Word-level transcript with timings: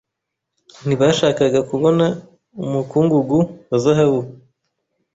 Ntibashakaga 0.85 1.59
kubona 1.69 2.05
umukungugu 2.63 3.39
wa 3.69 3.77
zahabu. 3.83 4.21